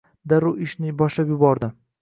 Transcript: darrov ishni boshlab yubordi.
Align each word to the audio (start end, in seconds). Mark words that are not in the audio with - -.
darrov 0.31 0.57
ishni 0.67 0.95
boshlab 1.03 1.31
yubordi. 1.37 1.75